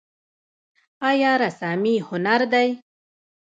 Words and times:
آیا 1.09 1.31
رسامي 1.43 1.95
هنر 2.09 2.41
دی؟ 2.51 2.69